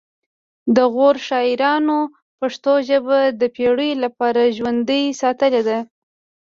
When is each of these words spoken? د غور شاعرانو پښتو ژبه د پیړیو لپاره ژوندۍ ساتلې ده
د 0.75 0.77
غور 0.93 1.15
شاعرانو 1.27 1.99
پښتو 2.39 2.73
ژبه 2.89 3.19
د 3.41 3.43
پیړیو 3.55 4.01
لپاره 4.05 4.53
ژوندۍ 4.57 5.03
ساتلې 5.21 5.61
ده 5.67 5.79